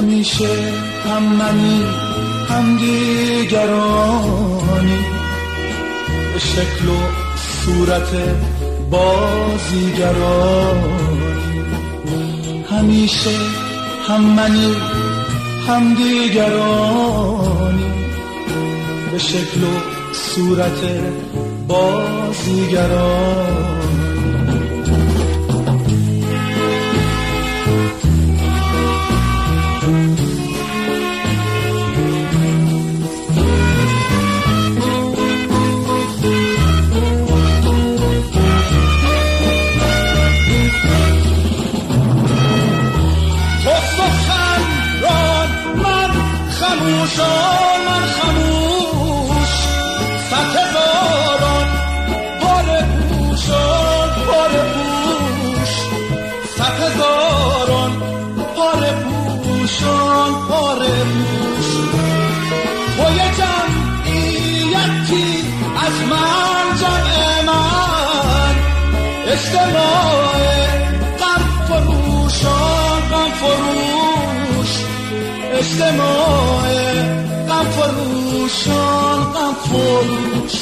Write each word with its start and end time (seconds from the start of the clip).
همیشه 0.00 0.72
هم 1.04 1.22
منی 1.22 1.84
هم 2.48 2.76
دیگرانی. 2.76 4.18
به 6.32 6.38
شکل 6.38 6.88
و 6.88 6.98
صورت 7.36 8.12
بازیگرانی. 8.90 10.24
همیشه 12.70 13.36
هم 14.08 14.20
منی 14.20 14.74
هم 15.68 15.94
دیگرانی. 15.94 17.90
به 19.12 19.18
شکل 19.18 19.64
و 19.64 19.70
صورت 20.12 20.80
بازیگرانی. 21.68 23.10
خموشان 46.80 47.80
من 47.86 48.04
خموش 48.06 49.52
صد 50.30 50.56
هزاران 50.56 51.68
پار 52.40 52.66
پوشان 52.82 54.08
پار 54.26 54.50
پوش 54.50 55.72
صد 56.56 56.82
هزاران 56.82 57.92
پار 58.56 58.82
پوشان 58.92 60.32
پار 60.48 60.78
پوش 60.78 61.68
با 62.98 63.10
یه 63.10 63.28
جمعیتی 63.38 65.28
از 65.86 65.96
من 66.10 66.66
جمع 66.80 67.42
من. 67.46 68.54
اجتماع 69.26 70.34
غم 71.18 71.42
فروشان 71.68 73.00
غم 73.10 73.30
فروش 73.32 73.99
اجتماع 75.60 76.72
غم 77.48 77.64
فروشان 77.70 79.20
غم 79.34 79.54
فروش 79.54 80.56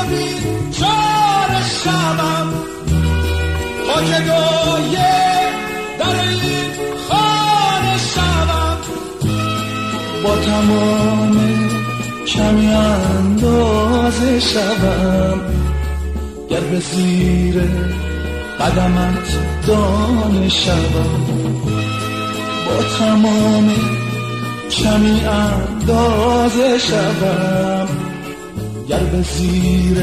تو 0.00 0.06
بیچار 0.06 1.50
شوم 1.82 2.52
تا 3.86 4.02
که 4.02 4.24
دایه 4.24 5.48
در 5.98 6.20
این 6.20 6.70
خانه 7.08 7.98
شوم 8.14 8.78
با 10.24 10.36
تمام 10.36 11.40
کمی 12.26 12.66
اندازه 12.66 14.40
شوم 14.40 15.40
گر 16.50 16.60
به 16.60 16.80
زیر 16.80 17.62
قدمت 18.60 19.28
دانه 19.66 20.48
شوم 20.48 21.24
با 22.66 22.82
تمام 22.98 23.70
کمی 24.70 25.20
اندازه 25.24 26.78
شوم 26.78 28.09
گر 28.90 29.04
به 29.04 29.22
زیر 29.22 29.98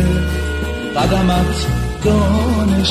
قدمت 0.96 1.68
دانه 2.04 2.84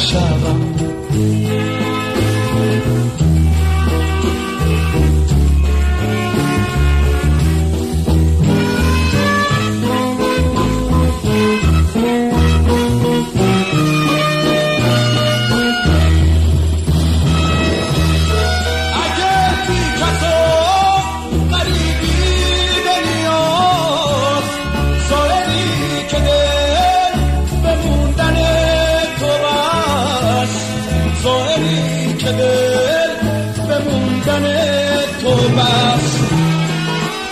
موندن 34.27 35.01
تو 35.21 35.31
بس. 35.31 36.21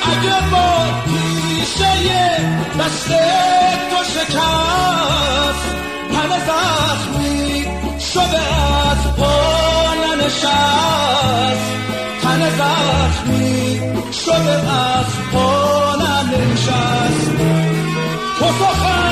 اگه 0.02 0.50
با 0.50 0.86
تیشه 1.04 1.92
دست 2.80 3.08
تو 3.90 4.04
شکست 4.04 5.64
تن 6.12 6.30
زخمی 6.46 7.66
شده 8.12 8.42
از 8.90 9.16
پا 9.16 9.94
ننشست. 9.94 11.70
تن 12.22 12.50
زخمی 12.50 13.80
شده 14.12 14.72
از 14.72 15.06
پا 15.32 15.94
ننشست. 15.96 17.30
تو 18.38 18.44
سخنران 18.44 19.03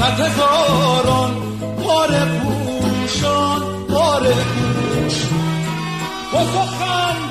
صد 0.00 0.20
هزاران 0.20 1.30
بار 1.84 2.08
پوشان 2.08 3.86
بار 3.88 4.22
پوش 4.22 5.14
تو 6.30 6.38
سخن 6.38 7.29